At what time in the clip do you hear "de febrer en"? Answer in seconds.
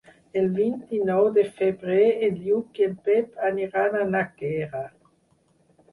1.35-2.41